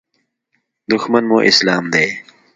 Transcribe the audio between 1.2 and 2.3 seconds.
مو اسلام دی.